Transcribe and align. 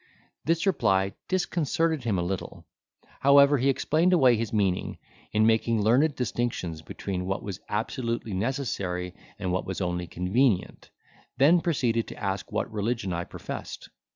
This 0.45 0.65
reply 0.65 1.13
disconcerted 1.27 2.05
him 2.05 2.17
a 2.17 2.23
little; 2.23 2.65
however, 3.19 3.59
he 3.59 3.69
explained 3.69 4.13
away 4.13 4.35
his 4.35 4.51
meaning, 4.51 4.97
in 5.31 5.45
making 5.45 5.79
learned 5.83 6.15
distinctions 6.15 6.81
between 6.81 7.27
what 7.27 7.43
was 7.43 7.59
absolutely 7.69 8.33
necessary 8.33 9.13
and 9.37 9.51
what 9.51 9.67
was 9.67 9.79
only 9.79 10.07
convenient; 10.07 10.89
then 11.37 11.61
proceeded 11.61 12.07
to 12.07 12.17
ask 12.19 12.51
what 12.51 12.71
religion 12.73 13.13
I 13.13 13.25
professed. 13.25 13.89